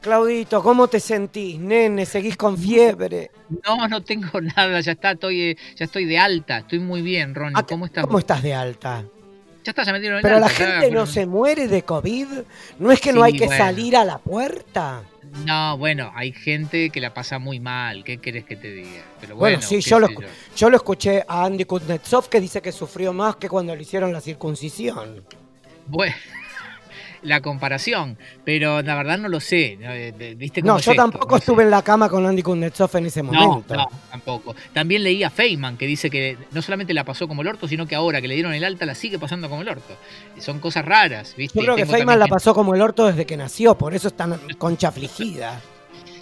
[0.00, 2.06] Claudito, ¿cómo te sentís, nene?
[2.06, 3.30] ¿Seguís con fiebre?
[3.66, 7.34] No, no tengo nada, ya está, estoy, eh, ya estoy de alta, estoy muy bien,
[7.34, 7.54] Ronnie.
[7.56, 8.06] Ah, ¿Cómo estás?
[8.06, 9.04] ¿Cómo estás de alta?
[9.62, 12.26] Ya está, ya me dieron el Pero la ya, gente no se muere de COVID.
[12.78, 13.62] ¿No es que no hay que bueno.
[13.62, 15.02] salir a la puerta?
[15.44, 19.02] No, bueno, hay gente que la pasa muy mal, ¿qué querés que te diga?
[19.20, 20.08] Pero Bueno, bueno, sí, yo lo,
[20.56, 24.14] yo lo escuché a Andy Kuznetsov que dice que sufrió más que cuando le hicieron
[24.14, 25.22] la circuncisión.
[25.86, 26.14] Bueno,
[27.22, 29.76] la comparación, pero la verdad no lo sé.
[29.80, 29.90] ¿no?
[29.92, 31.02] Eh, ¿Viste cómo No, es yo esto?
[31.02, 31.38] tampoco No sé.
[31.40, 33.74] estuve en la cama con Andy Kuznetsov en ese momento.
[33.76, 34.54] no, tampoco.
[34.72, 37.86] También leí a Feynman que dice que no solamente la pasó como el orto, sino
[37.86, 39.96] que ahora que le dieron el alta la sigue pasando como el orto.
[40.38, 41.58] Son cosas raras, ¿viste?
[41.58, 44.14] Yo creo que Feynman la pasó como el orto desde que nació, por eso es
[44.16, 45.60] tan concha afligida.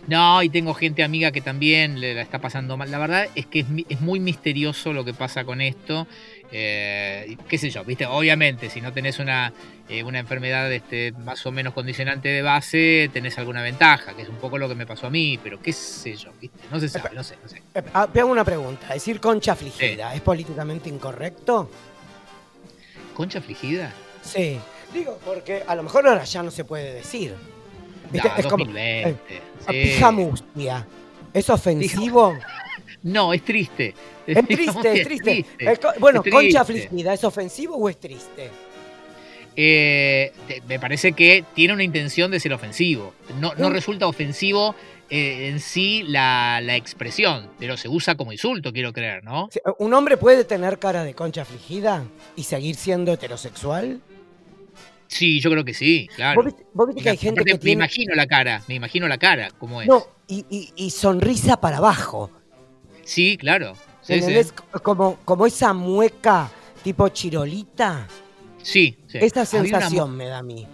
[0.09, 2.91] No, y tengo gente amiga que también le la está pasando mal.
[2.91, 6.07] La verdad es que es, es muy misterioso lo que pasa con esto.
[6.51, 9.53] Eh, qué sé yo, viste, obviamente, si no tenés una,
[9.87, 14.31] eh, una enfermedad este, más o menos condicionante de base, tenés alguna ventaja, que es
[14.31, 16.89] un poco lo que me pasó a mí, pero qué sé yo, viste, no se
[16.89, 17.62] sabe, no sé, no sé.
[17.92, 18.95] Ah, Te hago una pregunta.
[18.95, 21.70] Decir concha afligida, ¿es políticamente incorrecto?
[23.12, 23.92] ¿Concha afligida?
[24.23, 24.59] Sí.
[24.95, 27.34] Digo, porque a lo mejor ahora ya no se puede decir.
[28.12, 29.34] Es como 2020.
[29.34, 29.73] eh, sí.
[29.95, 30.87] pijamustia.
[31.34, 32.37] ¿Es ofensivo?
[33.01, 33.95] No, es triste.
[34.27, 35.45] Es triste, es triste.
[35.56, 38.51] Es bueno, es concha afligida, ¿es ofensivo o es triste?
[39.55, 43.14] Eh, te- me parece que tiene una intención de ser ofensivo.
[43.41, 43.73] No, no Mm.
[43.73, 44.75] resulta ofensivo
[45.11, 49.48] eh, en sí la, la expresión, pero se usa como insulto, quiero creer, ¿no?
[49.79, 52.05] ¿Un hombre puede tener cara de concha afligida
[52.36, 54.01] y seguir siendo heterosexual?
[55.09, 56.37] Sí, yo creo que sí, claro.
[56.37, 59.09] ¿Vos viste, vos viste que hay gente Aparte, que Me imagino la cara, me imagino
[59.09, 59.89] la cara, cómo es.
[59.89, 62.31] No, y, y- y sonrisa para abajo.
[63.05, 63.75] Sí, claro.
[64.03, 64.14] Sí, sí.
[64.20, 64.53] ¿Entendés?
[64.83, 66.51] Como, como esa mueca
[66.84, 68.06] tipo chirolita.
[68.62, 69.19] Sí, sí.
[69.20, 70.67] Esa sensación me da a mí.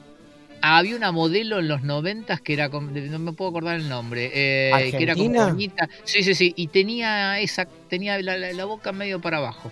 [0.61, 2.81] Había una modelo en los noventas que era, no
[3.19, 5.89] me puedo acordar el nombre, eh, que era como bonita.
[6.05, 9.71] Sí, sí, sí, y tenía esa, tenía la, la- la boca medio para abajo.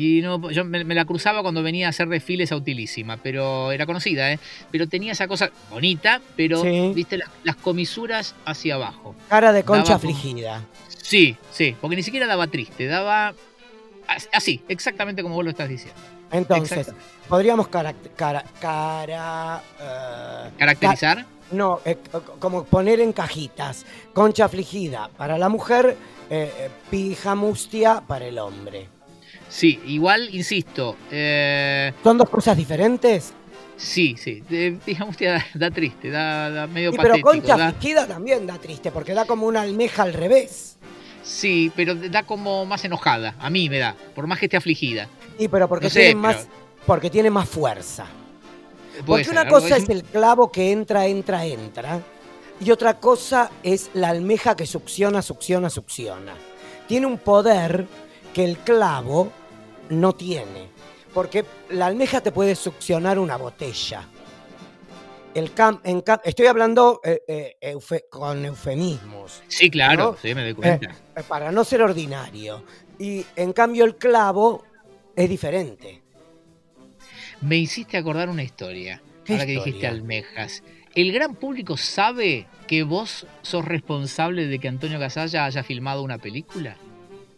[0.00, 3.72] Y no, yo me, me la cruzaba cuando venía a hacer desfiles a Utilísima, pero
[3.72, 4.38] era conocida, ¿eh?
[4.70, 6.92] Pero tenía esa cosa bonita, pero, Sí.
[6.94, 9.16] viste, las, las comisuras hacia abajo.
[9.28, 10.62] Cara de concha Daba afligida.
[11.02, 13.34] Sí, sí, porque ni siquiera daba triste, daba
[14.06, 16.00] as- así, exactamente como vos lo estás diciendo.
[16.30, 16.92] Entonces,
[17.28, 18.44] podríamos cara, cara,
[19.80, 21.26] eh, ¿Caracterizar?
[21.50, 21.96] No, eh,
[22.38, 23.84] como poner en cajitas.
[24.12, 25.96] Concha afligida para la mujer,
[26.30, 28.86] eh, eh, pijamustia para el hombre.
[29.48, 33.32] Sí, igual, insisto, eh, ¿Son dos cosas diferentes?
[33.76, 34.42] Sí, sí.
[34.50, 37.30] eh, digamos que da, da triste, da, da medio pero patético.
[37.30, 40.76] concha da- afligida también da triste, porque da como una almeja al revés.
[41.22, 43.34] sí, pero da como más enojada.
[43.38, 45.08] A mí me da, por más que esté afligida.
[45.38, 46.48] Y pero porque No sé, tiene pero- más,
[46.86, 48.06] porque tiene más fuerza.
[48.06, 52.00] Puede Porque ser, una cosa es- es el clavo que entra, entra, entra.
[52.60, 56.32] Y otra cosa es la almeja que succiona, succiona, succiona.
[56.88, 57.86] Tiene un poder
[58.34, 59.30] que el clavo
[59.90, 60.68] no tiene.
[61.14, 64.06] Porque la almeja te puede succionar una botella.
[65.34, 69.42] El cam- en cam- estoy hablando eh, eh, eufe- con eufemismos.
[69.48, 70.16] Sí, claro, ¿no?
[70.20, 70.96] sí, me doy cuenta.
[71.16, 72.62] eh, para no ser ordinario.
[72.98, 74.64] Y en cambio el clavo
[75.14, 76.02] es diferente.
[77.40, 79.00] Me hiciste acordar una historia.
[79.24, 80.62] ¿Qué Ahora que dijiste almejas.
[80.94, 86.18] ¿El gran público sabe que vos sos responsable de que Antonio Casalla haya filmado una
[86.18, 86.76] película?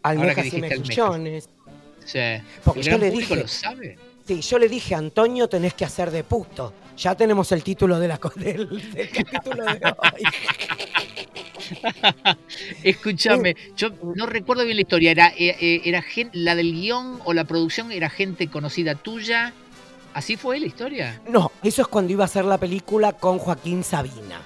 [0.03, 1.49] Almejas y dijiste almejas.
[2.05, 2.19] Sí.
[2.65, 3.99] Porque ¿El yo gran le público dije- lo sabe?
[4.27, 6.73] Sí, yo le dije, Antonio, tenés que hacer de puto.
[6.97, 10.23] Ya tenemos el título de la, del, del capítulo de hoy.
[12.83, 15.11] Escúchame, yo no recuerdo bien la historia.
[15.11, 19.53] ¿Era, eh, eh, era gen- la del guion o la producción era gente conocida tuya?
[20.15, 21.21] ¿Así fue la historia?
[21.29, 24.43] No, eso es cuando iba a hacer la película con Joaquín Sabina.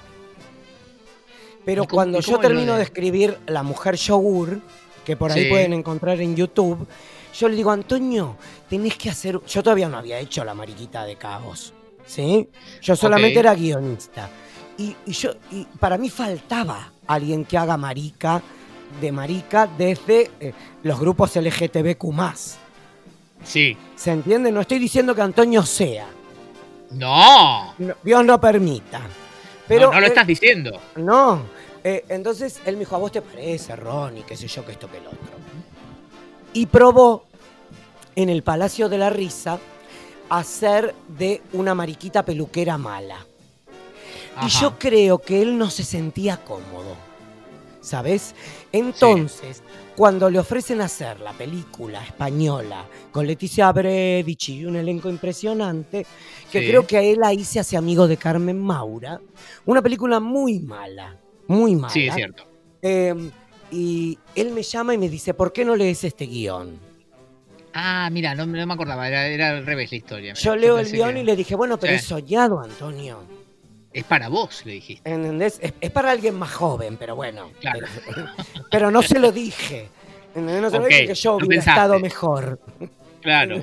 [1.65, 4.61] Pero ¿Y cómo- cuando yo termino de- de escribir La Mujer Yogur,
[5.03, 5.49] que por ahí Sí.
[5.49, 6.87] pueden encontrar en YouTube,
[7.37, 8.37] yo le digo, Antonio,
[8.69, 9.39] tenés que hacer...
[9.45, 11.73] Yo todavía no había hecho La Mariquita de Caos,
[12.05, 12.49] ¿sí?
[12.81, 14.29] Yo solamente era guionista.
[14.77, 18.41] Y, y yo, y para mí faltaba alguien que haga marica,
[19.01, 20.53] de marica, desde eh,
[20.83, 22.13] los grupos LGTBQ+.
[23.43, 23.77] Sí.
[23.95, 24.51] ¿Se entiende?
[24.51, 26.07] No estoy diciendo que Antonio sea.
[26.91, 27.73] No.
[27.77, 29.01] No, Dios no permita.
[29.67, 30.79] Pero, no, no lo eh, estás diciendo.
[30.95, 31.41] No.
[31.83, 34.23] Eh, entonces él me dijo, ¿a vos te parece, Ronnie?
[34.23, 35.44] qué sé yo, que esto, que el otro.
[36.55, 37.25] Y probó
[38.15, 39.59] en el Palacio de la Risa
[40.29, 43.25] hacer de una mariquita peluquera mala.
[44.43, 46.95] Y yo creo que él no se sentía cómodo.
[47.85, 48.33] ¿sabes?
[48.71, 49.61] Entonces,
[49.95, 56.03] cuando le ofrecen hacer la película española con Leticia Bredici y un elenco impresionante,
[56.51, 56.67] que Sí.
[56.67, 59.21] creo que a él ahí se hace amigo de Carmen Maura,
[59.67, 61.15] una película muy mala,
[61.45, 61.93] muy mala.
[61.93, 62.43] Sí, es cierto.
[62.81, 63.13] Eh,
[63.75, 66.79] y él me llama y me dice, ¿por qué no lees este guion?
[67.73, 70.31] Ah, mira, no, no me acordaba, era, era al revés la historia.
[70.33, 70.41] mirá.
[70.41, 71.97] Yo leo el guion que- y le dije, bueno, pero Sí.
[71.99, 73.19] es soñado, Antonio.
[73.91, 75.09] Es para vos, le dijiste.
[75.09, 75.57] ¿Entendés?
[75.61, 77.51] Es, es para alguien más joven, pero bueno.
[77.59, 77.85] Claro.
[78.05, 78.27] Pero,
[78.71, 79.89] pero no se lo dije.
[80.29, 80.61] ¿Entendés?
[80.61, 81.79] No se lo Ok, dije que yo lo hubiera pensaste.
[81.81, 82.59] estado mejor.
[83.21, 83.55] Claro.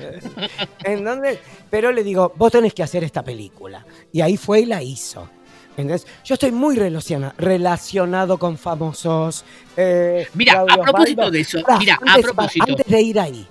[0.85, 1.39] ¿Entendés?
[1.71, 3.85] Pero le digo, vos tenés que hacer esta película.
[4.11, 5.29] Y ahí fue y la hizo.
[5.73, 6.07] ¿Entendés?
[6.25, 9.45] Yo estoy muy relaciona- relacionado con famosos.
[9.77, 12.65] eh, Mira, a propósito de eso, mira, a antes- propósito.
[12.69, 13.47] Antes de ir ahí,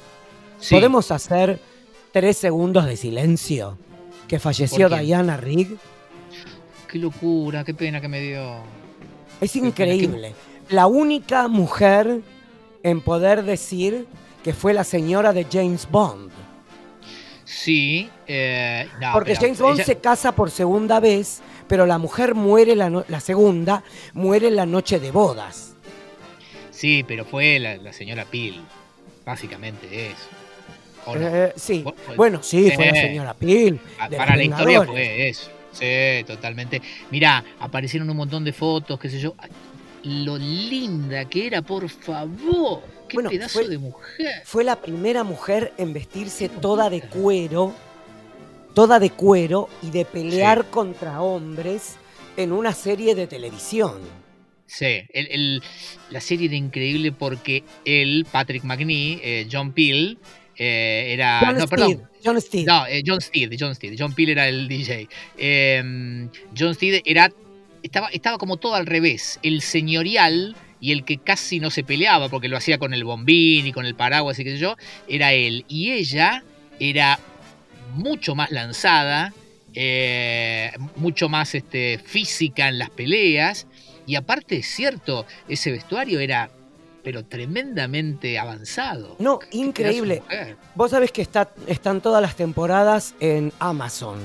[0.59, 0.75] Sí.
[0.75, 1.59] ¿podemos hacer
[2.12, 3.77] tres segundos de silencio?
[4.27, 4.88] Que falleció.
[4.88, 5.77] Diana Rigg.
[6.88, 8.57] Qué locura, qué pena que me dio.
[9.41, 10.35] Es increíble.
[10.69, 12.21] La única mujer
[12.83, 14.06] en poder decir
[14.44, 16.29] que fue la señora de James Bond.
[17.53, 21.98] Sí, eh, no, Porque pero James Bond ella- se casa por segunda vez, pero la
[21.98, 23.83] mujer muere la, no- la segunda,
[24.13, 25.74] muere en la noche de bodas.
[26.69, 28.62] Sí, pero fue la, la señora Peel,
[29.25, 30.15] básicamente es.
[31.06, 31.27] ¿O no?
[31.27, 31.83] Eh, sí,
[32.15, 32.75] bueno, sí, Sí.
[32.75, 33.80] fue la señora Peel.
[34.15, 35.50] Para la historia fue eso.
[35.74, 36.81] Sí, totalmente.
[37.12, 39.36] Mirá, aparecieron un montón de fotos, qué sé yo.
[40.03, 42.81] Lo linda que era, por favor.
[43.12, 44.42] Qué Bueno, pedazo fue- de mujer.
[44.46, 47.75] Fue la primera mujer en vestirse toda de cuero,
[48.74, 51.96] toda de cuero y de pelear contra hombres
[52.38, 54.00] en una serie de televisión.
[54.66, 55.63] Sí, el- el-
[56.10, 60.18] la serie era increíble porque él, Patrick McNee, eh, John Peel,
[60.58, 61.40] eh, era.
[61.42, 62.10] John no, Steed, perdón.
[62.24, 62.66] John Steed.
[62.68, 63.96] No, eh, John Steed, John Steed.
[64.00, 65.10] John Peel era el DJ.
[65.38, 67.30] Eh, John Steed era.
[67.84, 69.40] Estaba, estaba como todo al revés.
[69.44, 73.68] El señorial y el que casi no se peleaba porque lo hacía con el bombín
[73.68, 74.75] y con el paraguas y qué sé yo,
[75.07, 75.63] era él.
[75.69, 76.44] Y ella
[76.80, 77.19] era
[77.94, 79.33] mucho más lanzada,
[79.75, 83.68] eh, mucho más este, física en las peleas.
[84.07, 86.50] Y aparte, es cierto, ese vestuario era
[87.04, 89.16] pero tremendamente avanzado.
[89.19, 90.22] No, increíble.
[90.75, 94.19] Vos sabés que está, están todas las temporadas en Amazon.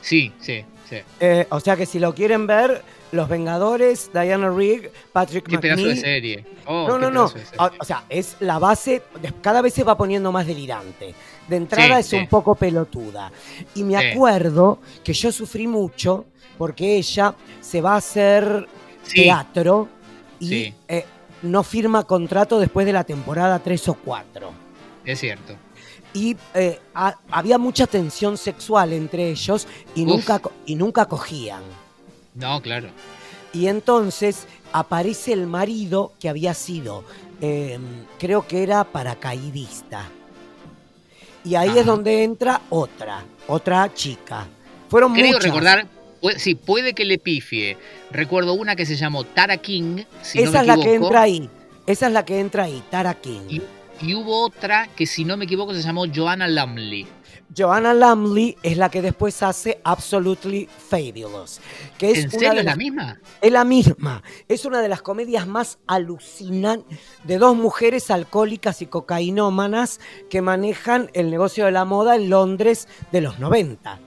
[0.00, 0.96] Sí, sí, sí.
[1.20, 5.86] Eh, o sea que si lo quieren ver, Los Vengadores, Diana Rigg, Patrick Qué pedazo
[5.86, 6.44] de serie.
[6.66, 7.28] Oh, no, no, no.
[7.28, 7.46] serie.
[7.80, 9.02] O, sea, es la base,
[9.42, 11.14] cada vez se va poniendo más delirante.
[11.48, 12.16] De entrada Sí, es sí.
[12.16, 13.32] un poco pelotuda.
[13.74, 14.06] Y me Sí.
[14.06, 16.26] acuerdo que yo sufrí mucho
[16.56, 18.68] porque ella se va a hacer
[19.12, 19.88] teatro
[20.38, 21.04] y eh,
[21.42, 24.52] no firma contrato después de la temporada 3 o 4.
[25.04, 25.54] Es cierto.
[26.12, 30.08] y eh, ha- había mucha tensión sexual entre ellos y Uf.
[30.08, 31.62] nunca, y nunca cogían.
[32.40, 32.88] No, claro.
[33.52, 37.04] Y entonces aparece el marido que había sido,
[37.40, 37.78] eh,
[38.18, 40.08] creo que era paracaidista.
[41.44, 41.80] Y ahí Ajá.
[41.80, 44.46] es donde entra otra, otra chica.
[44.88, 45.44] Fueron Creo muchas.
[45.44, 45.86] recordar.
[46.36, 47.78] Sí, puede que le pifie.
[48.10, 51.04] Recuerdo una que se llamó Tara King, si no Esa me es la que equivoco,
[51.06, 51.50] entra ahí.
[51.86, 53.40] Esa es la que entra ahí, Tara King.
[53.48, 53.62] Y,
[54.02, 57.06] y hubo otra que, si no me equivoco, se llamó Joanna Lumley.
[57.56, 61.60] Joanna Lumley es la que después hace Absolutely Fabulous.
[61.98, 63.20] Que es ¿En una serio de es la misma?
[63.40, 64.22] Es la misma.
[64.48, 71.10] Es una de las comedias más alucinantes de dos mujeres alcohólicas y cocainómanas que manejan
[71.12, 73.98] el negocio de la moda en Londres de los 90.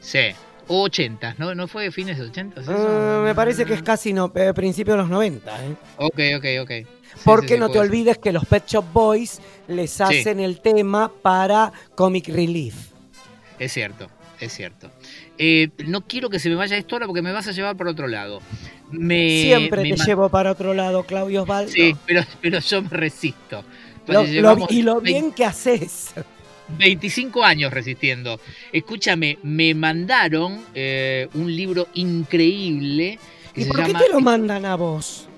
[0.00, 0.34] Sí.
[0.74, 1.54] O 80, ¿no?
[1.54, 2.60] ¿No fue fines de 80?
[2.62, 3.18] ¿Es eso?
[3.20, 5.64] Eh, me parece que es casi no, eh, principio de los 90.
[5.66, 5.74] ¿eh?
[5.98, 6.70] Ok, ok, ok.
[6.70, 7.82] Sí, Porque sí, sí, no te ser.
[7.82, 12.74] olvides que los Pet Shop Boys les hacen el tema para Comic Relief.
[13.58, 14.08] Es cierto,
[14.40, 14.90] es cierto.
[15.36, 17.86] Eh, no quiero que se me vaya esto ahora porque me vas a llevar por
[17.88, 18.40] otro lado.
[18.90, 21.70] Me, Siempre me te llevo para otro lado, Claudio Osvaldo.
[21.70, 23.62] Sí, pero, pero yo me resisto.
[24.06, 26.12] Lo- lo- llevamos y lo 20 bien que haces.
[26.68, 28.40] 25 años resistiendo.
[28.72, 33.18] Escúchame, me mandaron eh, un libro increíble
[33.54, 35.28] que ¿Y se por qué te lo mandan a vos?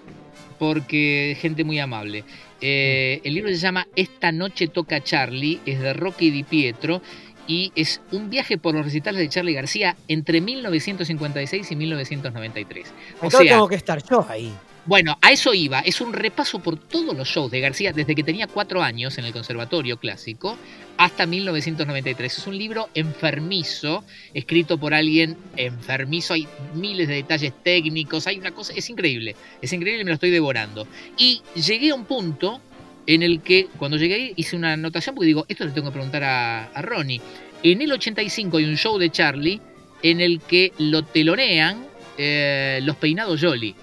[0.59, 2.25] porque gente muy amable.
[2.61, 7.03] Eh, el libro se llama Esta noche toca Charlie, es de Rocky Di Pietro
[7.47, 12.87] y es un viaje por los recitales de Charlie García entre 1956 y 1993.
[12.87, 14.55] O Entonces sea, tengo que estar yo ahí.
[14.87, 15.81] Bueno, a eso iba.
[15.81, 19.25] Es un repaso por todos los shows de García desde que tenía cuatro años en
[19.25, 20.59] el Conservatorio Clásico
[20.97, 22.39] hasta 1993.
[22.39, 26.35] Es un libro enfermizo, escrito por alguien enfermizo.
[26.35, 28.27] Hay miles de detalles técnicos.
[28.27, 29.37] Hay una cosa, es increíble.
[29.63, 30.87] Es increíble me lo estoy devorando.
[31.17, 32.61] Y llegué a un punto
[33.07, 35.95] en el que, cuando llegué ahí, hice una anotación porque digo, esto le tengo que
[35.95, 37.21] preguntar a, a Ronnie.
[37.63, 39.61] En el 85 hay un show de Charlie
[40.03, 41.87] en el que lo telonean
[42.19, 43.75] eh, los peinados Jolly.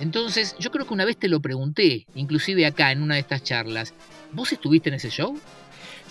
[0.00, 3.42] Entonces, yo creo que una vez te lo pregunté, inclusive acá en una de estas
[3.42, 3.94] charlas,
[4.32, 5.38] ¿vos estuviste en ese show?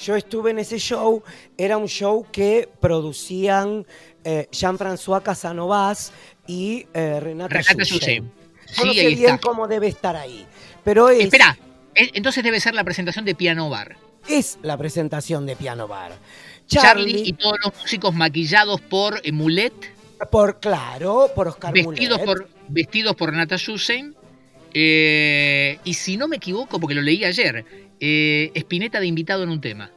[0.03, 1.23] Yo estuve en ese show,
[1.57, 3.85] era un show que producían
[4.23, 6.11] eh, Jean-François Casanovas
[6.47, 9.47] y eh, Renata, Renata no Sí, sé ahí bien está.
[9.47, 10.45] cómo debe estar ahí,
[10.83, 11.57] pero es, Espera,
[11.93, 13.95] eh, entonces debe ser la presentación de Piano Bar.
[14.27, 16.13] es la presentación de Piano Bar.
[16.67, 19.71] Charlie, Charlie, y todos los músicos maquillados por Mulet,
[20.31, 22.25] por claro, por Oscar vestidos Mulet.
[22.25, 24.15] por, vestidos por Renata Yusen.
[24.73, 27.63] eh, y si no me equivoco, porque lo leí ayer,
[27.99, 29.89] eh, Spinetta de invitado en un tema.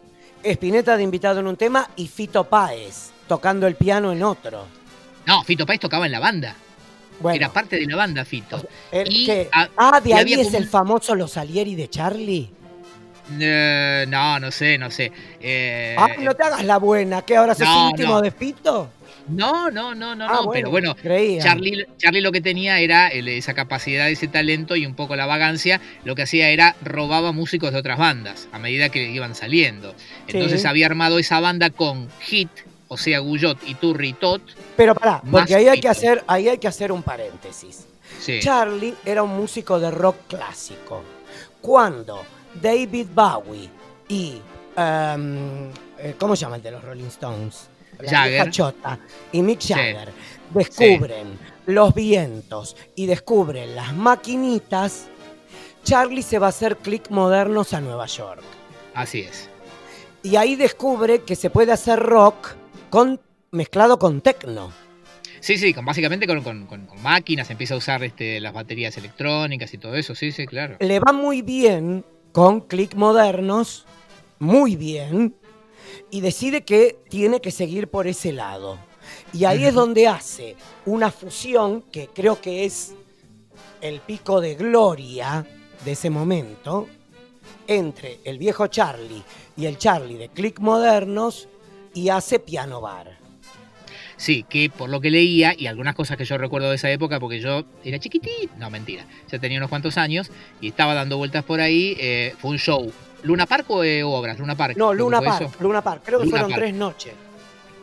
[0.45, 4.67] Spinetta de invitado en un tema y Fito Páez tocando el piano en otro.
[5.27, 6.55] No, Fito Páez tocaba en la banda.
[7.21, 8.65] Bueno, Era parte de la banda, Fito.
[9.05, 12.49] y que- a- ah, de ahí es como el famoso Los Salieri de Charlie.
[13.41, 15.11] Eh, no, no sé, no sé.
[15.41, 18.21] Eh, ah, no te hagas la buena, que ahora sos no, íntimo no.
[18.23, 18.91] de Fito.
[19.29, 21.43] No, no, no, no, Ah, no, pero bueno, creía.
[21.43, 25.27] Charlie, Charlie lo que tenía era el- esa capacidad, ese talento y un poco la
[25.27, 25.81] vagancia.
[26.05, 29.95] Lo que hacía era robaba músicos de otras bandas a medida que iban saliendo.
[30.27, 30.67] Entonces Sí.
[30.67, 32.51] había armado esa banda con Hit,
[32.89, 33.75] o sea, Guyot, y
[34.15, 34.43] Tot.
[34.77, 37.87] Pero pará, porque ahí hay, que hacer, ahí hay que hacer un paréntesis.
[38.21, 38.41] Sí.
[38.41, 41.05] Charlie era un músico de rock clásico.
[41.61, 42.25] Cuando
[42.61, 43.69] David Bowie
[44.09, 44.41] y.
[44.77, 47.69] em, eh, ¿Cómo se llama el de los Rolling Stones?
[48.01, 48.31] La Jagger.
[48.33, 48.99] vieja chota
[49.33, 49.73] y Mick Sí.
[49.75, 50.13] Jagger
[50.55, 55.09] descubren los vientos y descubren las maquinitas,
[55.85, 58.43] Charlie se va a hacer clic modernos a Nueva York.
[58.95, 59.49] Así es.
[60.23, 62.55] Y ahí descubre que se puede hacer rock
[62.91, 64.73] con, mezclado con techno.
[65.41, 69.73] Sí, sí, con, básicamente con, con- con- máquinas, empieza a usar este, las baterías electrónicas
[69.73, 70.77] y todo eso, sí, sí, claro.
[70.81, 73.87] le va muy bien con click modernos,
[74.41, 75.35] muy bien,
[76.11, 78.79] y decide que tiene que seguir por ese lado.
[79.33, 82.95] Y ahí es donde hace una fusión que creo que es
[83.81, 85.47] el pico de gloria
[85.85, 86.89] de ese momento
[87.67, 89.23] entre el viejo Charlie
[89.57, 91.49] y el Charlie de click modernos
[91.95, 93.19] y hace piano bar.
[94.17, 97.21] Sí, que por lo que leía y algunas cosas que yo recuerdo de esa época,
[97.21, 100.31] porque yo era chiquitito, no mentira, ya tenía unos cuantos años
[100.61, 102.93] y estaba dando vueltas por ahí, eh, fue un show.
[103.23, 104.39] ¿Luna Park o eh, Obras?
[104.39, 104.77] Luna Park.
[104.77, 105.51] No, Luna Park.
[105.61, 106.63] Luna Park, creo que Luna fueron Park.
[106.63, 107.13] tres noches.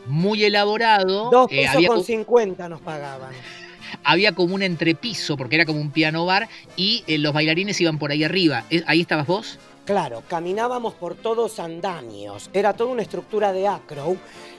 [0.06, 1.30] Muy elaborado.
[1.30, 3.32] Dos eh, pesos había, con co- 50 nos pagaban.
[4.04, 7.98] había como un entrepiso, porque era como un piano bar, y eh, los bailarines iban
[7.98, 8.64] por ahí arriba.
[8.70, 9.58] ¿Es- ¿Ahí estabas vos?
[9.84, 12.50] Claro, caminábamos por todos andamios.
[12.52, 14.16] Era toda una estructura de acro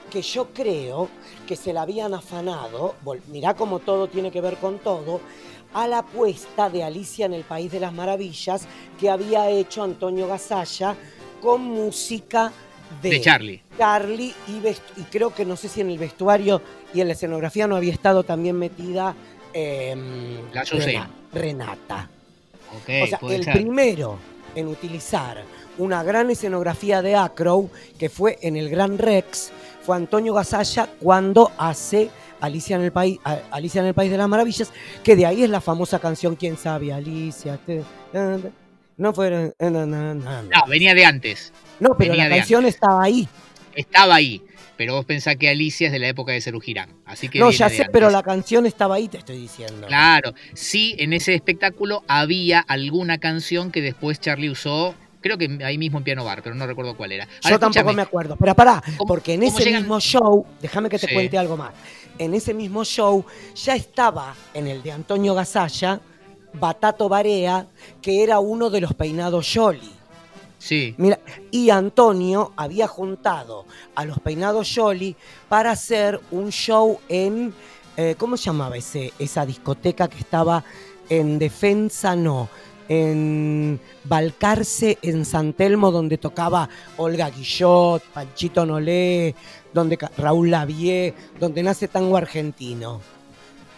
[0.10, 1.10] que yo creo
[1.46, 2.96] que se la habían afanado,
[3.27, 5.19] mirá cómo todo tiene que ver con todo,
[5.74, 8.67] a la apuesta de Alicia en el País de las Maravillas
[9.00, 10.95] que había hecho Antonio Gasalla
[11.41, 12.51] con música
[13.01, 13.62] de, De Charlie.
[13.77, 16.62] Charlie y, creo que no sé si en el vestuario
[16.93, 19.15] y en la escenografía no había estado también metida
[19.53, 20.63] em, La
[21.33, 22.09] Renata.
[22.75, 23.53] Ok, O sea, el ser.
[23.53, 24.17] primero
[24.55, 25.43] en utilizar
[25.77, 27.69] una gran escenografía de Acrow,
[28.00, 29.51] que fue en el Gran Rex,
[29.83, 32.09] fue Antonio Gasalla cuando hace
[32.41, 33.20] Alicia en el País,
[33.51, 34.72] Alicia en el País de las Maravillas,
[35.03, 36.94] que de ahí es la famosa canción ¿Quién sabe?
[36.94, 37.58] Alicia.
[37.65, 37.84] te-
[38.98, 39.53] no fueron.
[39.60, 41.53] No, venía de antes.
[41.79, 43.27] No, pero venía la canción estaba ahí.
[43.75, 44.41] Estaba ahí.
[44.75, 46.94] Pero vos pensás que Alicia es de la época de Cerú Girán.
[47.06, 47.89] Así que No, ya sé, antes.
[47.91, 49.88] pero la canción estaba ahí, te estoy diciendo.
[49.88, 54.94] Claro, sí, en ese espectáculo había alguna canción que después Charlie usó,
[55.27, 57.27] creo que ahí mismo en Piano Bar, pero no recuerdo cuál era.
[57.48, 58.36] Yo tampoco me acuerdo.
[58.36, 59.81] Pero pará, ¿Cómo- porque en ese llegan?
[59.84, 61.13] mismo show, déjame que te Sí.
[61.13, 61.74] cuente algo más.
[62.17, 63.24] En ese mismo show
[63.55, 66.00] ya estaba en el de Antonio Gasalla,
[66.53, 67.67] Batato Barea,
[68.01, 69.91] que era uno de los peinados Yoli.
[70.60, 71.19] Sí, Mira,
[71.51, 75.15] y Antonio había juntado a los peinados Yoli
[75.48, 77.53] para hacer un show en.
[77.96, 80.63] eh, ¿Cómo se llamaba ese, esa discoteca que estaba
[81.10, 82.15] en Defensa?
[82.15, 82.50] No.
[82.89, 89.36] En Balcarce, en San Telmo, donde tocaba Olga Guillot, Panchito Nolé,
[89.74, 93.01] donde Raúl Lavie, donde nace tango argentino.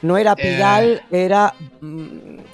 [0.01, 1.53] No era Pigal, era.
[1.81, 2.07] mm,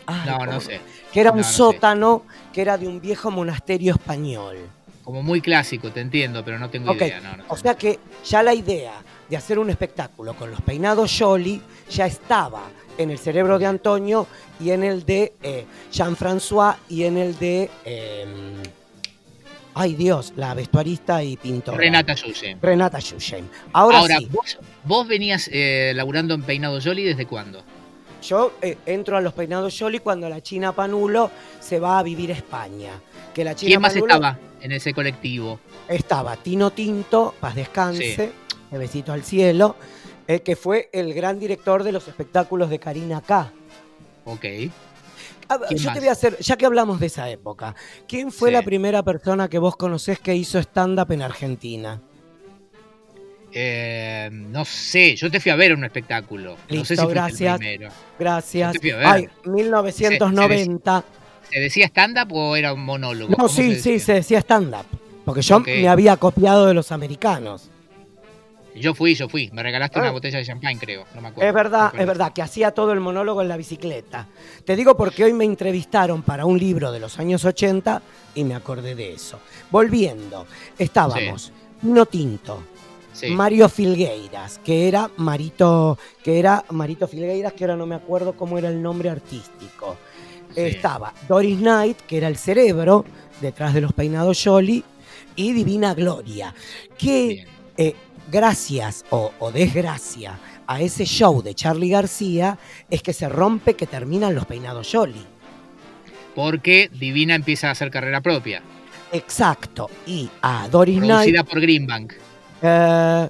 [0.08, 0.30] ay, Eh.
[0.32, 0.80] no, ¿cómo no sé.
[1.12, 1.54] que era No, un no sé.
[1.54, 4.58] sótano que era de un viejo monasterio español.
[5.04, 7.20] Como muy clásico, te entiendo, pero no tengo idea.
[7.22, 8.94] No, no O sea que ya la idea
[9.30, 12.64] de hacer un espectáculo con los peinados Jolly ya estaba
[12.98, 14.28] en el cerebro de Antonio
[14.60, 17.70] y en el de eh, Jean-François y en el de.
[17.86, 18.26] eh,
[19.74, 21.78] ay Dios, la vestuarista y pintora.
[21.78, 22.58] Renata Yuye.
[22.62, 23.46] Renata Schusheim.
[23.74, 27.64] Ahora, Ahora, sí, vos, vos venías eh, laburando en Peinado Jolly desde cuándo?
[28.24, 32.32] yo eh, entro a los peinados Jolly cuando la China Panulo se va a vivir
[32.32, 32.94] a España.
[33.36, 35.60] Que la China ¿Quién más Panulo- estaba en ese colectivo?
[35.88, 38.32] estaba Tino Tinto, paz descanse,
[38.72, 39.76] de besito al cielo,
[40.28, 43.52] eh, que fue el gran director de los espectáculos de Karina K.
[44.26, 44.46] Ok.
[45.72, 47.76] yo te voy a hacer, ya que hablamos de esa época,
[48.08, 52.02] ¿quién fue la primera persona que vos conocés que hizo stand-up en Argentina?
[53.58, 56.58] Eh, no sé, yo te fui a ver un espectáculo.
[56.70, 57.54] no sé si gracias.
[57.54, 57.90] El primero.
[58.20, 58.76] Gracias.
[59.06, 61.04] Ay, 1990.
[61.50, 63.34] ¿Se, decía stand-up o era un monólogo?
[63.38, 64.86] No, sí, sí, se decía stand-up.
[65.24, 67.70] Porque yo me había copiado de los americanos.
[68.76, 69.50] Yo fui, yo fui.
[69.54, 70.12] Me regalaste una ah.
[70.12, 71.06] botella de champagne, creo.
[71.16, 71.48] No me acuerdo.
[71.48, 74.28] Es verdad, es verdad, que hacía todo el monólogo en la bicicleta.
[74.66, 78.02] Te digo porque hoy me entrevistaron para un libro de los años 80
[78.36, 79.40] y me acordé de eso.
[79.72, 80.46] Volviendo,
[80.78, 81.54] estábamos
[81.84, 82.64] No Tinto,
[83.30, 88.58] Mario Filgueiras, que era Marito, que era Marito Filgueiras, que ahora no me acuerdo cómo
[88.58, 89.96] era el nombre artístico.
[90.54, 93.06] Estaba Doris Knight, que era el cerebro
[93.42, 94.84] detrás de los peinados Jolly,
[95.36, 96.54] y Divina Gloria,
[96.98, 97.46] que
[97.78, 97.96] eh,
[98.32, 102.58] gracias o, desgracia a ese show de Charlie García
[102.90, 105.26] es que se rompe que terminan los peinados Jolly.
[106.34, 108.62] Porque Divina empieza a hacer carrera propia.
[109.12, 109.90] Exacto.
[110.06, 112.14] Y a Doris Producida por Greenbank.
[112.62, 113.30] Eh,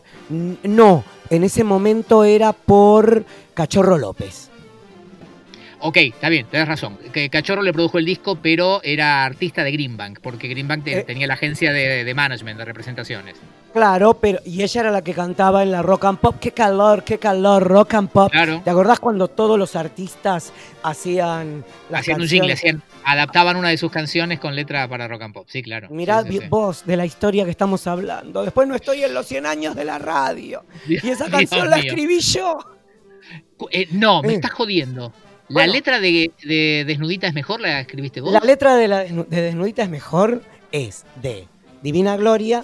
[0.64, 4.50] no, en ese momento era por Cachorro López.
[5.80, 6.98] Ok, está bien, tenés razón.
[7.14, 11.04] Que Cachorro le produjo el disco, pero era artista de Greenbank, porque Greenbank eh.
[11.06, 13.36] tenía la agencia de, management, de representaciones.
[13.74, 16.38] Claro, pero y ella era la que cantaba en la rock and pop.
[16.40, 18.32] Qué calor, qué calor, rock and pop.
[18.32, 18.62] Claro.
[18.64, 23.92] ¿Te acordás cuando todos los artistas hacían Hacían un jingle, hacían, adaptaban una de sus
[23.92, 25.48] canciones con letra para rock and pop.
[25.50, 25.90] Sí, claro.
[25.90, 28.44] Mirá vos de la historia que estamos hablando.
[28.44, 30.64] Después no estoy en los 100 años de la radio.
[30.88, 32.58] y esa canción la escribí yo.
[33.72, 34.36] Eh, no, me eh.
[34.36, 35.14] estás jodiendo.
[35.50, 36.32] ¿La letra de,
[36.88, 37.62] Desnudita es mejor?
[37.62, 38.34] ¿La escribiste vos?
[38.34, 41.48] La letra de, Desnudita es mejor es de
[41.82, 42.64] Divina Gloria,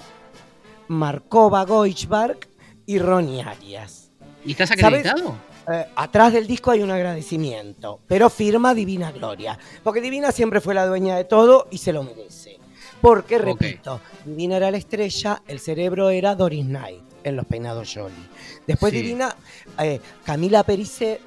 [0.88, 2.39] Markova Goichberg
[2.85, 4.11] y Ronnie Arias.
[4.45, 5.38] ¿Y estás acreditado?
[5.71, 9.57] Eh, atrás del disco hay un agradecimiento, pero firma Divina Gloria.
[9.83, 12.57] Porque Divina siempre fue la dueña de todo y se lo merece.
[13.00, 18.27] Porque, repito, Divina era la estrella, el cerebro era Doris Knight en Los Peinados Jolly.
[18.67, 19.35] Después Divina,
[19.79, 21.19] eh, Camila Perice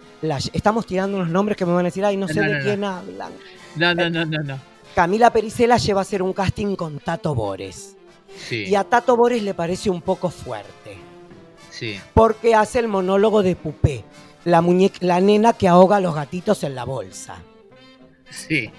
[0.52, 3.32] estamos tirando unos nombres que me van a decir, ay, no sé de quién hablan.
[3.76, 4.58] No, no, no, no, no.
[4.94, 7.96] Camila Pericela lleva a hacer un casting con Tato Bores.
[8.48, 8.64] Sí.
[8.66, 10.96] Y a Tato Bores le parece un poco fuerte.
[11.70, 11.98] Sí.
[12.14, 14.04] Porque hace el monólogo de Pupé,
[14.44, 17.38] la, muñeca, la nena que ahoga a los gatitos en la bolsa.
[18.30, 18.70] Sí.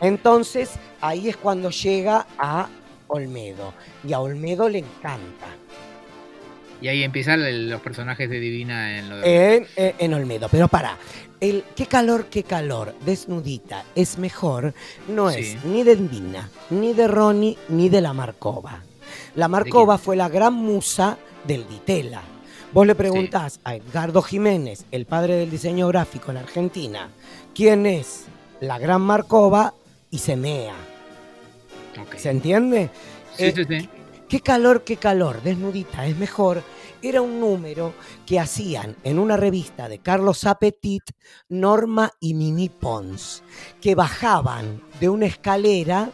[0.00, 2.68] Entonces, ahí es cuando llega a
[3.08, 3.74] Olmedo.
[4.06, 5.46] Y a Olmedo le encanta.
[6.80, 9.66] Y ahí empiezan los personajes de Divina en lo de...
[9.76, 10.48] En, Olmedo.
[10.48, 10.96] Pero para,
[11.40, 14.74] el qué calor, qué calor, desnudita, es mejor,
[15.08, 18.82] no es ni de Divina, ni de Ronnie, ni de la Marcova.
[19.34, 22.22] La Marcova fue la gran musa del Ditela.
[22.72, 27.08] Vos le preguntás a Edgardo Jiménez, el padre del diseño gráfico en Argentina,
[27.54, 28.26] quién es
[28.60, 29.74] la gran Marcova
[30.10, 30.74] y se mea.
[32.16, 32.90] ¿Se entiende?
[33.36, 33.88] Sí, eh, sí, sí.
[34.28, 36.62] Qué calor, qué calor, desnudita, es mejor.
[37.00, 37.94] Era un número
[38.26, 41.04] que hacían en una revista de Carlos Apetit,
[41.48, 43.42] Norma y Mimi Pons,
[43.80, 46.10] que bajaban de una escalera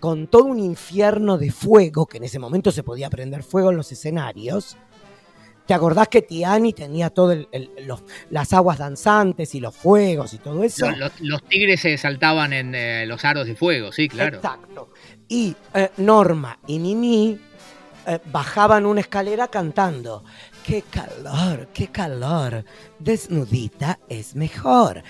[0.00, 3.78] con todo un infierno de fuego, que en ese momento se podía prender fuego en
[3.78, 4.76] los escenarios.
[5.66, 7.38] ¿Te acordás que Tiani tenía todas
[8.30, 10.86] las aguas danzantes y los fuegos y todo eso?
[11.20, 14.36] Los, tigres se saltaban en eh, los aros de fuego, sí, claro.
[14.36, 14.90] Exacto.
[15.28, 17.38] Y eh, Norma y Mimi
[18.06, 20.22] eh, bajaban una escalera cantando.
[20.64, 22.64] ¡Qué calor, qué calor!
[22.98, 25.02] Desnudita es mejor.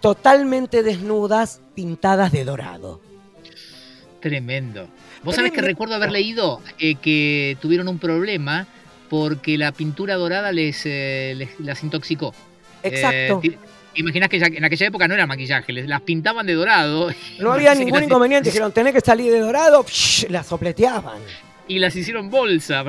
[0.00, 3.00] Totalmente desnudas, pintadas de dorado.
[4.20, 4.88] Tremendo.
[5.22, 8.66] Vos sabés que recuerdo haber leído eh, que tuvieron un problema
[9.08, 10.84] porque la pintura dorada les,
[11.58, 12.34] las intoxicó.
[12.82, 13.40] Exacto.
[13.94, 17.10] Imaginás que en aquella época no era maquillaje, las pintaban de dorado.
[17.38, 19.84] No había ningún inconveniente, dijeron, tenés que salir de dorado,
[20.28, 21.18] las sopleteaban.
[21.66, 22.84] Y las hicieron bolsa,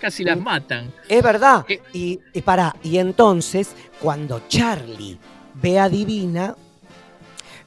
[0.00, 0.92] casi las matan.
[1.08, 1.64] Es verdad.
[1.68, 5.18] Eh, y, y para, y entonces, cuando Charlie
[5.54, 6.56] ve a Divina,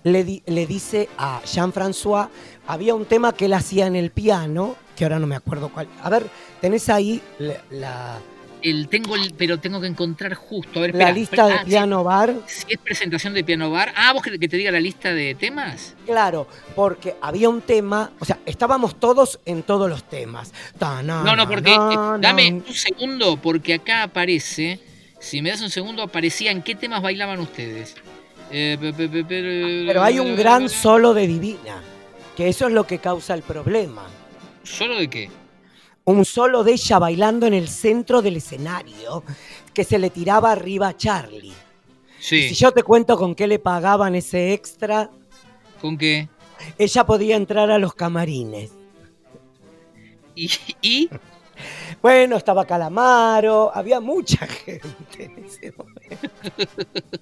[0.03, 2.29] le, le dice a Jean-François,
[2.67, 5.87] había un tema que él hacía en el piano, que ahora no me acuerdo cuál.
[6.03, 6.25] A ver,
[6.59, 7.21] tenés ahí
[7.69, 8.19] la
[8.61, 10.79] el, tengo el, pero tengo que encontrar justo.
[10.79, 12.35] A ver, la lista de ah, piano bar.
[12.47, 13.93] Si es presentación de piano bar.
[13.95, 15.95] Ah, vos que, te diga la lista de temas.
[16.05, 20.53] Claro, porque había un tema, o sea, estábamos todos en todos los temas.
[20.79, 24.79] no, no, porque eh, dame un segundo, porque acá aparece.
[25.19, 27.95] Si me das un segundo, aparecía en qué temas bailaban ustedes.
[28.51, 28.77] Eh,
[29.87, 31.81] pero hay un gran solo de Divina,
[32.35, 34.03] que eso es lo que causa el problema.
[34.63, 35.29] ¿Solo de qué?
[36.07, 39.23] Un solo de ella bailando en el centro del escenario
[39.73, 41.53] que se le tiraba arriba a Charlie.
[42.19, 42.47] Sí.
[42.49, 45.09] Si yo te cuento con qué le pagaban ese extra,
[45.81, 46.29] ¿Con qué?
[46.77, 48.71] ella podía entrar a los camarines.
[50.33, 50.49] ¿Y?
[50.81, 51.09] y?
[52.01, 56.29] Bueno, estaba Calamaro, había mucha gente en ese momento.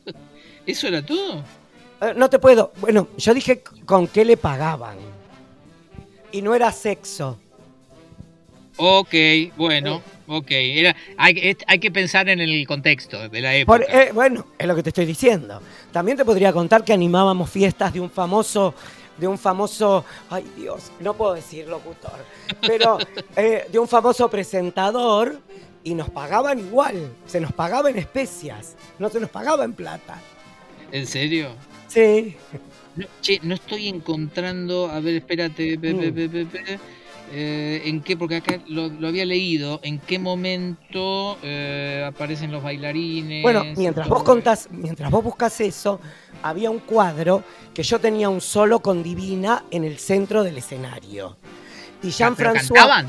[0.66, 1.44] ¿Eso era todo?
[2.02, 2.72] Eh, No te puedo.
[2.80, 4.98] Bueno, yo dije con qué le pagaban.
[6.32, 7.40] Y no era sexo.
[8.78, 9.14] Ok,
[9.56, 10.48] bueno, ok.
[10.52, 13.78] Era, hay, hay que pensar en el contexto de la época.
[13.80, 15.62] Por- eh, bueno, es lo que te estoy diciendo.
[15.92, 18.74] También te podría contar que animábamos fiestas de un famoso,
[19.18, 22.26] de un famoso, ay Dios, no puedo decir locutor,
[22.62, 22.98] pero
[23.38, 25.40] eh, de un famoso presentador
[25.84, 30.20] y nos pagaban igual, se nos pagaba en especias, no se nos pagaba en plata.
[30.92, 31.50] ¿En serio?
[31.88, 32.36] Sí.
[32.98, 34.90] No, che, no estoy encontrando.
[34.90, 35.78] A ver, espérate.
[35.78, 35.82] Mm.
[36.14, 36.80] pe, pe, pe,
[37.32, 38.16] eh, ¿En qué?
[38.18, 39.80] Porque acá lo, lo había leído.
[39.84, 43.44] ¿En qué momento eh, aparecen los bailarines?
[43.44, 46.00] Bueno, mientras vos contás, mientras vos buscas eso,
[46.44, 51.38] había un cuadro que yo tenía un solo con Divina en el centro del escenario.
[52.04, 52.12] Y.
[52.12, 52.74] ¿Pero Jean-François.
[52.74, 53.08] ¿Cantaban?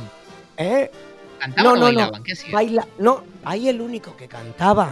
[0.57, 0.91] ¿eh?
[1.39, 1.85] ¿Cantaban No, o no, no.
[1.99, 2.23] bailaban?
[2.23, 2.53] ¿Qué hacían?
[2.53, 4.91] Baila, no, ahí el único que cantaba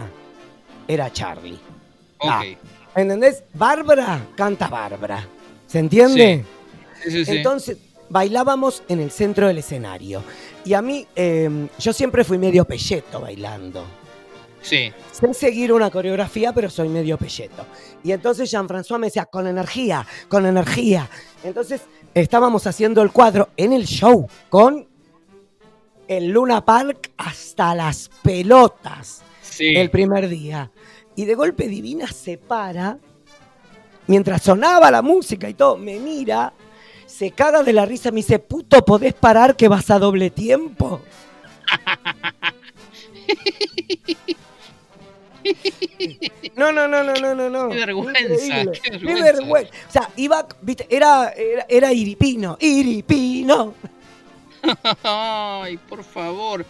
[0.87, 1.59] era Charlie.
[2.19, 2.29] Ok.
[2.31, 2.43] Ah,
[2.95, 3.43] ¿Entendés?
[3.53, 5.27] Bárbara canta Bárbara.
[5.67, 6.45] ¿Se entiende?
[7.03, 7.31] Sí, sí, sí.
[7.37, 7.77] Entonces,
[8.09, 10.23] bailábamos en el centro del escenario.
[10.63, 13.85] Y a mí, eh, yo siempre fui medio pelleto bailando.
[14.61, 14.91] sí.
[15.11, 17.65] Sé seguir una coreografía, pero soy medio pelleto.
[18.03, 21.09] Y entonces Jean-François me decía, con energía, con energía.
[21.43, 21.81] Entonces
[22.13, 24.85] estábamos haciendo el cuadro en el show con
[26.07, 29.75] el Luna Park hasta las pelotas Sí.
[29.77, 30.69] el primer día.
[31.15, 32.97] Y de golpe Divina se para,
[34.07, 36.51] mientras sonaba la música y todo, me mira,
[37.17, 41.01] se caga de la risa, me dice, puto, ¿podés parar que vas a doble tiempo?
[46.55, 47.69] No, no, no, no, no, no, no.
[47.69, 48.19] Qué vergüenza,
[48.71, 49.23] qué Qué vergüenza.
[49.23, 49.71] vergüenza.
[49.87, 53.75] O sea, iba, viste, era, era, era iripino, iripino.
[55.03, 56.65] Ay, por favor.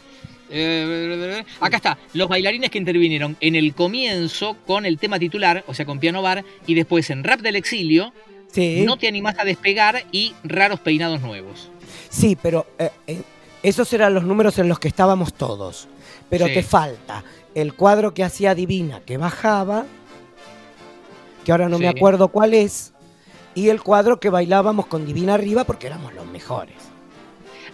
[0.50, 5.74] Eh, acá está, los bailarines que intervinieron en el comienzo con el tema titular, o
[5.74, 8.12] sea, con piano bar, y después en Rap del Exilio,
[8.56, 11.70] Sí, No te animás a despegar y raros peinados nuevos.
[12.10, 13.22] sí, pero eh, eh,
[13.64, 15.88] esos eran los números en los que estábamos todos.
[16.30, 16.54] Pero Sí.
[16.56, 19.86] te falta el cuadro que hacía Divina, que bajaba,
[21.44, 22.94] que ahora no me acuerdo cuál es,
[23.54, 26.76] y el cuadro que bailábamos con Divina arriba porque éramos los mejores.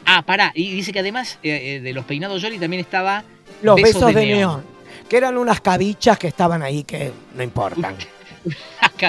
[0.06, 3.24] Ah, pará, y dice que además eh, de los peinados Jolly también estaba
[3.62, 4.64] Los Besos besos, de de, neón.
[5.08, 7.96] que eran unas cabichas que estaban ahí que no importan.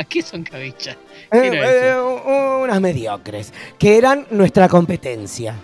[0.08, 0.96] ¿qué son cabichas?
[0.96, 5.54] Eh, ¿Qué era eh, unas mediocres, que eran nuestra competencia.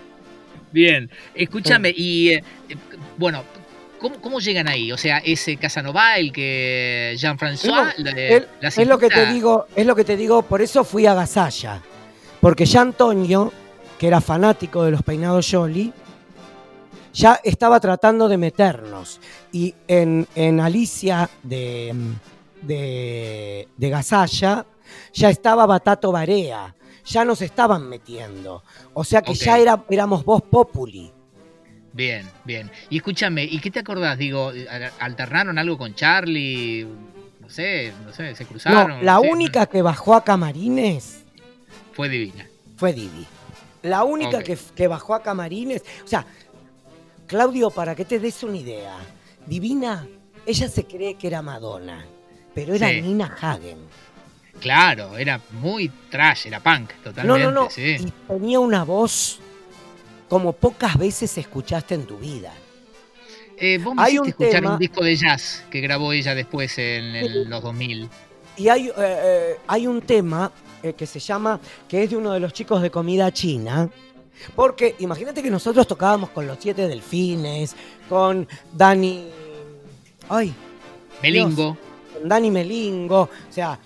[0.71, 2.75] Bien, escúchame, y eh, eh,
[3.17, 3.43] bueno,
[3.99, 4.91] ¿cómo, cómo llegan ahí?
[4.91, 9.95] O sea, ese Casanova, el que Jean-François, la Es lo que te digo, es lo
[9.95, 11.81] que te digo, por eso fui a Gasalla.
[12.39, 13.51] Porque ya Antonio,
[13.97, 15.91] que era fanático de los peinados Jolly,
[17.13, 19.19] ya estaba tratando de meternos.
[19.51, 21.93] Y en, en Alicia de,
[22.61, 24.65] de, de Gasalla
[25.13, 26.75] ya estaba Batato Barea.
[27.05, 28.63] Ya nos estaban metiendo.
[28.93, 31.11] O sea que ya era, éramos voz populi.
[31.91, 32.69] Bien, bien.
[32.89, 34.17] Y escúchame, ¿y qué te acordás?
[34.17, 34.51] Digo,
[34.99, 36.87] ¿alternaron algo con Charlie?
[37.39, 39.03] No sé, no sé, se No, cruzaron.
[39.05, 41.23] la no sé, única que bajó a Camarines
[41.93, 42.47] Fue divina.
[42.77, 43.25] fue Divi.
[43.81, 45.81] La única que, que bajó a camarines.
[46.03, 46.25] O sea,
[47.25, 48.95] Claudio, para que te des una idea,
[49.47, 50.05] Divina,
[50.45, 52.05] ella se cree que era Madonna,
[52.53, 53.01] pero era Sí.
[53.01, 53.77] Nina Hagen.
[54.59, 57.43] Claro, era muy trash, era punk, No, totalmente.
[57.43, 57.69] no, no.
[57.69, 57.95] Sí.
[57.99, 59.39] Y tenía una voz
[60.27, 62.51] como pocas veces escuchaste en tu vida.
[63.57, 66.35] Eh, vos me Hay hiciste un escuchar tema- un disco de jazz que grabó ella
[66.35, 68.09] después en el- los 2000.
[68.57, 71.59] Y hay, eh, eh, hay un tema eh, que se llama,
[71.89, 73.89] que es de uno de los chicos de comida china.
[74.55, 77.75] Porque imagínate que nosotros tocábamos con los siete delfines,
[78.07, 79.25] con Dani.
[80.29, 80.53] Ay,
[81.21, 81.77] Melingo.
[82.19, 83.21] Con Dani Melingo.
[83.21, 83.79] O sea,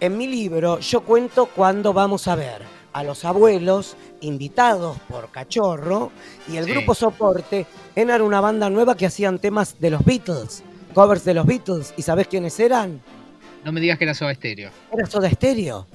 [0.00, 6.10] en mi libro yo cuento cuando vamos a ver a los abuelos invitados por Cachorro
[6.48, 6.72] y el Sí.
[6.72, 10.62] grupo Soporte eran una banda nueva que hacían temas de los Beatles,
[10.94, 11.94] covers de los Beatles.
[11.96, 13.00] ¿Y sabés quiénes eran?
[13.64, 14.70] No me digas que era Soda Stereo.
[14.92, 15.86] Era Soda Stereo.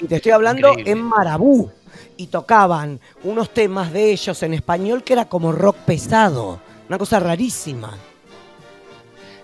[0.00, 0.92] y te estoy hablando Increíble.
[0.92, 1.70] en Marabú.
[2.16, 6.60] Y tocaban unos temas de ellos en español que era como rock pesado.
[6.88, 7.96] Una cosa rarísima.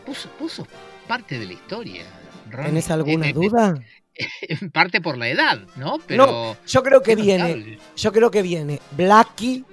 [0.06, 0.66] Vos sos
[1.08, 2.04] parte de la historia.
[2.50, 2.66] Ronnie.
[2.68, 3.74] ¿Tenés alguna Eh, eh, duda?
[4.48, 5.98] En parte por la edad, ¿no?
[6.06, 6.56] Pero.
[6.66, 7.78] Yo creo que viene, notable.
[7.96, 9.64] yo creo que viene Blackie,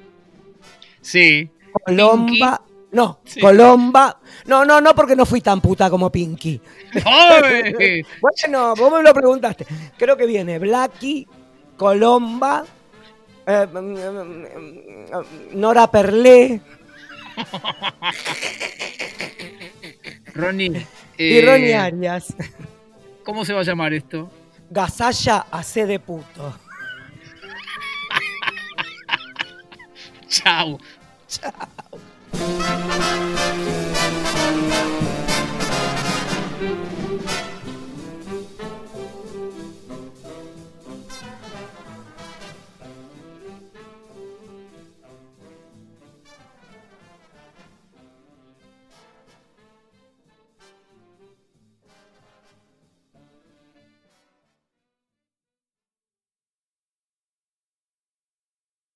[1.01, 1.49] Sí.
[1.85, 4.19] Colomba, No, Colomba.
[4.45, 6.59] No, no, no, porque no fui tan puta como Pinky.
[8.21, 9.65] bueno, vos me lo preguntaste.
[9.97, 11.25] Creo que viene Blacky,
[11.77, 12.63] Colomba,
[13.47, 16.61] eh, mm, mm, mm, Nora Perlé.
[20.35, 20.85] Ronnie.
[21.17, 22.35] y Ronnie eh, Arias.
[23.23, 24.29] ¿Cómo se va a llamar esto?
[24.69, 26.57] Gasalla C de puto.
[30.27, 30.79] Chao.
[31.27, 31.51] Chao.